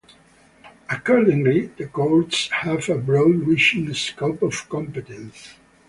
Accordingly, 0.89 1.67
the 1.77 1.85
courts 1.85 2.47
have 2.49 2.89
a 2.89 2.97
broad 2.97 3.35
reaching 3.45 3.93
scope 3.93 4.41
of 4.41 4.67
competence. 4.67 5.49